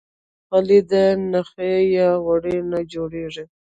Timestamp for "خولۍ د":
0.47-0.93